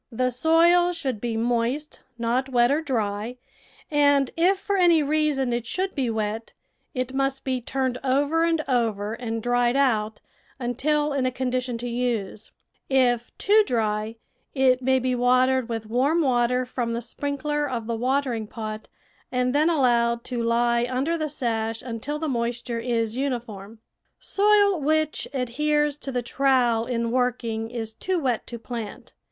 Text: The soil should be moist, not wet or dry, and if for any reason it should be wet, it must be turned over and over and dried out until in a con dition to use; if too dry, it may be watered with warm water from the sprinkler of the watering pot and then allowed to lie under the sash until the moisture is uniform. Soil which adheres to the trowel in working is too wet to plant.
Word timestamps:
The 0.11 0.31
soil 0.31 0.93
should 0.93 1.21
be 1.21 1.37
moist, 1.37 1.99
not 2.17 2.49
wet 2.49 2.71
or 2.71 2.81
dry, 2.81 3.37
and 3.91 4.31
if 4.35 4.57
for 4.57 4.75
any 4.75 5.03
reason 5.03 5.53
it 5.53 5.67
should 5.67 5.93
be 5.93 6.09
wet, 6.09 6.53
it 6.95 7.13
must 7.13 7.43
be 7.43 7.61
turned 7.61 7.99
over 8.03 8.43
and 8.43 8.63
over 8.67 9.13
and 9.13 9.43
dried 9.43 9.75
out 9.75 10.19
until 10.57 11.13
in 11.13 11.27
a 11.27 11.31
con 11.31 11.51
dition 11.51 11.77
to 11.77 11.87
use; 11.87 12.49
if 12.89 13.31
too 13.37 13.63
dry, 13.67 14.15
it 14.55 14.81
may 14.81 14.97
be 14.97 15.13
watered 15.13 15.69
with 15.69 15.85
warm 15.85 16.23
water 16.23 16.65
from 16.65 16.93
the 16.93 16.99
sprinkler 17.01 17.69
of 17.69 17.85
the 17.85 17.95
watering 17.95 18.47
pot 18.47 18.87
and 19.31 19.53
then 19.53 19.69
allowed 19.69 20.23
to 20.23 20.41
lie 20.41 20.83
under 20.89 21.15
the 21.15 21.29
sash 21.29 21.83
until 21.83 22.17
the 22.17 22.27
moisture 22.27 22.79
is 22.79 23.17
uniform. 23.17 23.77
Soil 24.19 24.81
which 24.81 25.27
adheres 25.31 25.95
to 25.97 26.11
the 26.11 26.23
trowel 26.23 26.87
in 26.87 27.11
working 27.11 27.69
is 27.69 27.93
too 27.93 28.17
wet 28.17 28.47
to 28.47 28.57
plant. 28.57 29.13